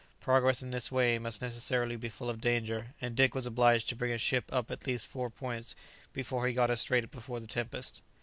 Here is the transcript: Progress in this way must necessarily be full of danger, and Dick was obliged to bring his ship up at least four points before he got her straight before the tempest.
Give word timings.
Progress 0.19 0.63
in 0.63 0.71
this 0.71 0.91
way 0.91 1.19
must 1.19 1.43
necessarily 1.43 1.95
be 1.95 2.09
full 2.09 2.27
of 2.27 2.41
danger, 2.41 2.95
and 2.99 3.15
Dick 3.15 3.35
was 3.35 3.45
obliged 3.45 3.87
to 3.87 3.95
bring 3.95 4.09
his 4.09 4.19
ship 4.19 4.45
up 4.51 4.71
at 4.71 4.87
least 4.87 5.05
four 5.05 5.29
points 5.29 5.75
before 6.11 6.47
he 6.47 6.55
got 6.55 6.71
her 6.71 6.75
straight 6.75 7.11
before 7.11 7.39
the 7.39 7.45
tempest. 7.45 8.01